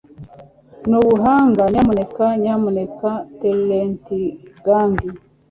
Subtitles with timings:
[0.89, 3.09] n'ubuhanga nyamuneka nyamuneka
[3.39, 4.97] talentgang